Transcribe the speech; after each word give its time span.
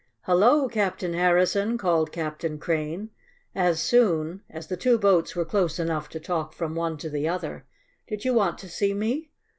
"Hello, 0.23 0.67
Captain 0.67 1.13
Harrison!" 1.13 1.77
called 1.77 2.11
Captain 2.11 2.57
Crane, 2.57 3.11
as 3.53 3.79
soon 3.79 4.41
as 4.49 4.65
the 4.65 4.75
two 4.75 4.97
boats 4.97 5.35
were 5.35 5.45
close 5.45 5.77
enough 5.77 6.09
to 6.09 6.19
talk 6.19 6.53
from 6.53 6.73
one 6.73 6.97
to 6.97 7.09
the 7.11 7.27
other. 7.27 7.67
"Did 8.07 8.25
you 8.25 8.33
want 8.33 8.57
to 8.57 8.67
see 8.67 8.95
me?" 8.95 9.29